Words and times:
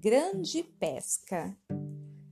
grande 0.00 0.62
pesca. 0.62 1.56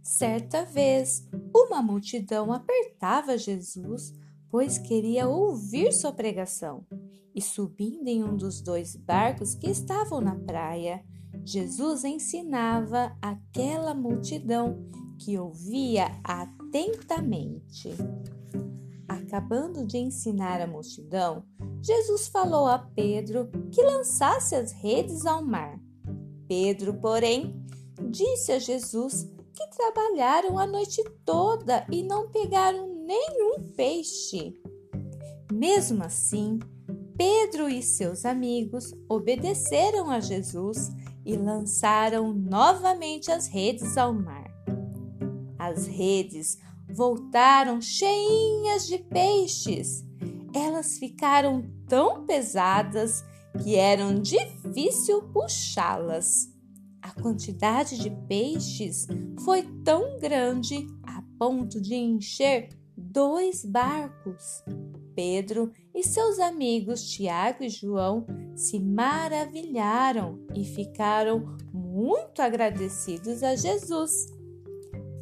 Certa 0.03 0.65
vez, 0.65 1.29
uma 1.55 1.83
multidão 1.83 2.53
apertava 2.53 3.37
Jesus, 3.37 4.13
pois 4.49 4.79
queria 4.79 5.29
ouvir 5.29 5.93
sua 5.93 6.13
pregação. 6.13 6.87
E 7.35 7.43
subindo 7.43 8.07
em 8.07 8.23
um 8.23 8.37
dos 8.37 8.61
dois 8.61 8.95
barcos 8.95 9.55
que 9.55 9.69
estavam 9.69 10.21
na 10.21 10.37
praia, 10.37 11.05
Jesus 11.45 12.05
ensinava 12.05 13.17
aquela 13.21 13.95
multidão 13.95 14.89
que 15.19 15.37
ouvia 15.37 16.07
atentamente. 16.23 17.91
Acabando 19.09 19.85
de 19.85 19.99
ensinar 19.99 20.61
a 20.61 20.67
multidão, 20.69 21.45
Jesus 21.83 22.29
falou 22.29 22.67
a 22.67 22.79
Pedro 22.79 23.51
que 23.73 23.83
lançasse 23.83 24.55
as 24.55 24.73
redes 24.73 25.27
ao 25.27 25.45
mar. 25.45 25.81
Pedro, 26.49 26.95
porém, 26.95 27.65
disse 28.11 28.53
a 28.53 28.59
Jesus 28.59 29.29
que 29.55 29.67
trabalharam 29.69 30.59
a 30.59 30.67
noite 30.67 31.03
toda 31.25 31.87
e 31.91 32.03
não 32.03 32.29
pegaram 32.31 32.89
nenhum 33.05 33.71
peixe. 33.75 34.55
Mesmo 35.53 36.05
assim, 36.05 36.59
Pedro 37.17 37.69
e 37.69 37.83
seus 37.83 38.25
amigos 38.27 38.93
obedeceram 39.09 40.11
a 40.11 40.21
Jesus 40.21 40.91
e 41.25 41.37
lançaram 41.37 42.33
novamente 42.33 43.31
as 43.31 43.49
redes 43.49 43.97
ao 43.97 44.13
mar. 44.13 44.47
As 45.59 45.87
redes 45.87 46.59
voltaram 46.89 47.81
cheinhas 47.81 48.87
de 48.87 48.99
peixes. 48.99 50.05
Elas 50.55 50.99
ficaram 50.99 51.65
tão 51.89 52.27
pesadas 52.27 53.25
que 53.63 53.77
eram 53.77 54.21
difícil 54.21 55.23
puxá-las. 55.33 56.53
A 57.03 57.11
quantidade 57.21 57.99
de 57.99 58.11
peixes 58.29 59.07
foi 59.45 59.63
tão 59.85 60.19
grande 60.19 60.87
a 61.03 61.23
ponto 61.39 61.81
de 61.81 61.95
encher 61.95 62.69
dois 62.97 63.65
barcos. 63.65 64.63
Pedro 65.15 65.73
e 65.95 66.03
seus 66.03 66.39
amigos 66.39 67.09
Tiago 67.11 67.65
e 67.65 67.69
João 67.69 68.27
se 68.55 68.79
maravilharam 68.79 70.39
e 70.55 70.65
ficaram 70.65 71.57
muito 71.73 72.43
agradecidos 72.43 73.43
a 73.43 73.57
Jesus. 73.57 74.27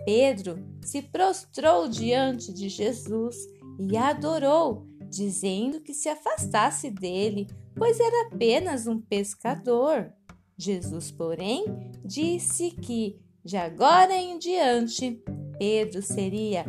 Pedro 0.04 0.56
se 0.82 1.00
prostrou 1.02 1.88
diante 1.88 2.52
de 2.52 2.68
Jesus 2.68 3.36
e 3.78 3.96
adorou, 3.96 4.86
dizendo 5.08 5.80
que 5.80 5.94
se 5.94 6.08
afastasse 6.08 6.90
dele, 6.90 7.46
pois 7.76 7.98
era 8.00 8.28
apenas 8.28 8.86
um 8.86 9.00
pescador. 9.00 10.12
Jesus, 10.56 11.10
porém, 11.10 11.64
disse 12.04 12.70
que 12.70 13.18
de 13.44 13.56
agora 13.56 14.14
em 14.14 14.38
diante 14.38 15.22
Pedro 15.58 16.02
seria 16.02 16.64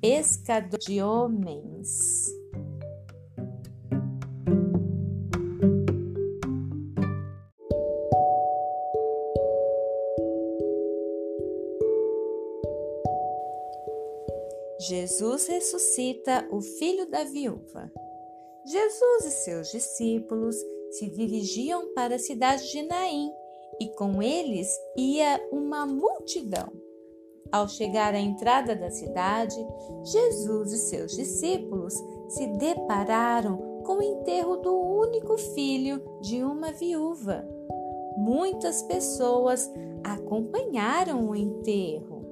pescador 0.00 0.78
de 0.78 1.00
homens. 1.00 2.26
Jesus 14.78 15.48
ressuscita 15.48 16.46
o 16.50 16.60
filho 16.60 17.10
da 17.10 17.24
viúva. 17.24 17.90
Jesus 18.66 19.24
e 19.26 19.30
seus 19.30 19.70
discípulos 19.70 20.56
se 20.90 21.08
dirigiam 21.08 21.94
para 21.94 22.16
a 22.16 22.18
cidade 22.18 22.68
de 22.68 22.82
Naim 22.82 23.30
e 23.80 23.88
com 23.94 24.20
eles 24.20 24.68
ia 24.96 25.40
uma 25.52 25.86
multidão. 25.86 26.72
Ao 27.52 27.68
chegar 27.68 28.12
à 28.12 28.18
entrada 28.18 28.74
da 28.74 28.90
cidade, 28.90 29.56
Jesus 30.02 30.72
e 30.72 30.78
seus 30.78 31.12
discípulos 31.12 31.94
se 32.28 32.44
depararam 32.58 33.82
com 33.84 33.98
o 33.98 34.02
enterro 34.02 34.56
do 34.56 34.74
único 34.74 35.38
filho 35.38 36.02
de 36.20 36.42
uma 36.42 36.72
viúva. 36.72 37.46
Muitas 38.16 38.82
pessoas 38.82 39.70
acompanharam 40.02 41.28
o 41.28 41.36
enterro. 41.36 42.26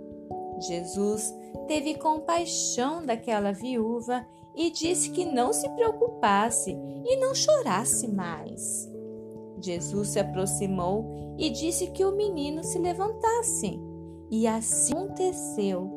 Jesus 0.58 1.32
teve 1.68 1.94
compaixão 1.94 3.06
daquela 3.06 3.52
viúva 3.52 4.26
e 4.56 4.70
disse 4.70 5.10
que 5.10 5.24
não 5.24 5.52
se 5.52 5.68
preocupasse 5.70 6.76
e 7.04 7.16
não 7.16 7.34
chorasse 7.34 8.08
mais. 8.08 8.88
Jesus 9.60 10.08
se 10.08 10.18
aproximou 10.18 11.34
e 11.38 11.50
disse 11.50 11.88
que 11.88 12.04
o 12.04 12.12
menino 12.12 12.62
se 12.62 12.78
levantasse. 12.78 13.80
E 14.30 14.46
assim 14.46 14.92
aconteceu. 14.92 15.90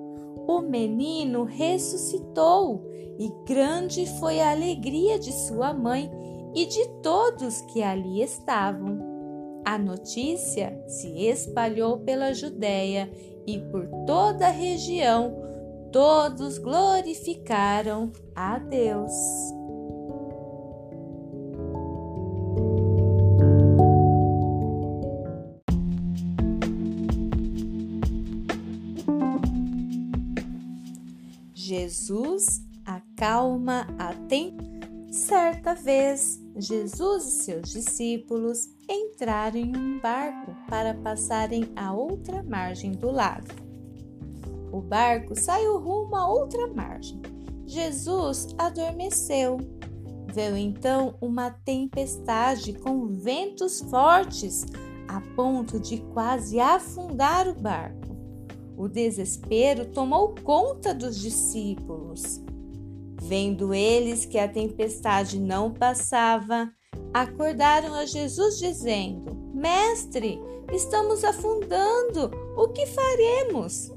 O 0.48 0.62
menino 0.62 1.44
ressuscitou 1.44 2.86
e 3.20 3.32
grande 3.46 4.06
foi 4.20 4.40
a 4.40 4.52
alegria 4.52 5.20
de 5.20 5.34
sua 5.34 5.74
mãe 5.74 6.10
e 6.56 6.66
de 6.66 6.88
todos 7.02 7.62
que 7.62 7.84
ali 7.84 8.22
estavam. 8.22 9.00
A 9.66 9.78
notícia 9.78 10.82
se 10.88 11.10
espalhou 11.28 12.00
pela 12.00 12.34
Judéia 12.34 13.12
e 13.46 13.60
por 13.60 13.88
toda 14.06 14.48
a 14.48 14.52
região 14.52 15.36
todos 15.92 16.58
glorificaram 16.58 18.12
a 18.36 18.58
Deus. 18.60 19.12
Jesus 31.56 32.62
acalma 32.86 33.88
a 34.00 34.14
tempestade. 34.28 34.68
Certa 35.12 35.74
vez, 35.74 36.40
Jesus 36.56 37.26
e 37.26 37.32
seus 37.44 37.72
discípulos 37.72 38.70
entraram 38.90 39.58
em 39.58 39.76
um 39.76 40.00
barco 40.00 40.56
para 40.70 40.94
passarem 40.94 41.72
à 41.76 41.94
outra 41.94 42.44
margem 42.44 42.92
do 42.92 43.10
lago. 43.10 43.67
O 44.72 44.82
barco 44.82 45.40
saiu 45.40 45.78
rumo 45.80 46.16
a 46.16 46.28
outra 46.28 46.68
margem. 46.68 47.22
Jesus 47.66 48.48
adormeceu. 48.58 49.58
Veio 50.34 50.58
então 50.58 51.16
uma 51.22 51.50
tempestade 51.50 52.74
com 52.74 53.08
ventos 53.08 53.82
fortes 53.82 54.66
a 55.08 55.22
ponto 55.36 55.80
de 55.80 55.98
quase 56.14 56.60
afundar 56.60 57.48
o 57.48 57.56
barco. 57.56 58.16
O 58.78 58.88
desespero 58.88 59.88
tomou 59.88 60.36
conta 60.44 60.94
dos 60.94 61.20
discípulos. 61.20 62.42
Vendo 63.22 63.74
eles 63.74 64.26
que 64.26 64.38
a 64.38 64.48
tempestade 64.48 65.40
não 65.40 65.74
passava, 65.74 66.72
acordaram 67.14 67.96
a 67.96 68.06
Jesus 68.06 68.60
dizendo: 68.60 69.36
Mestre, 69.54 70.40
estamos 70.72 71.24
afundando, 71.24 72.30
o 72.56 72.68
que 72.70 72.86
faremos? 72.86 73.92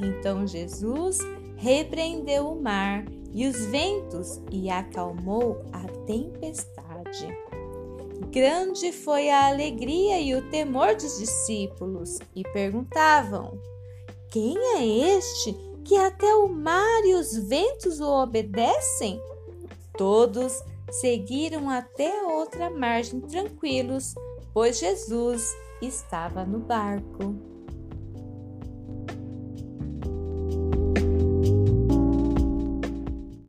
Então 0.00 0.46
Jesus 0.46 1.18
repreendeu 1.56 2.48
o 2.48 2.60
mar 2.60 3.04
e 3.32 3.46
os 3.46 3.66
ventos 3.66 4.40
e 4.50 4.70
acalmou 4.70 5.64
a 5.72 5.86
tempestade. 6.06 7.28
Grande 8.30 8.92
foi 8.92 9.30
a 9.30 9.48
alegria 9.48 10.20
e 10.20 10.34
o 10.34 10.48
temor 10.50 10.94
dos 10.94 11.18
discípulos 11.18 12.18
e 12.34 12.42
perguntavam: 12.52 13.58
Quem 14.30 14.56
é 14.76 14.86
este 14.86 15.54
que 15.84 15.96
até 15.96 16.34
o 16.34 16.48
mar 16.48 17.04
e 17.04 17.14
os 17.14 17.36
ventos 17.36 18.00
o 18.00 18.22
obedecem? 18.22 19.20
Todos 19.96 20.62
seguiram 20.90 21.70
até 21.70 22.22
outra 22.24 22.70
margem 22.70 23.20
tranquilos, 23.20 24.14
pois 24.52 24.78
Jesus 24.78 25.54
estava 25.80 26.44
no 26.44 26.58
barco. 26.58 27.55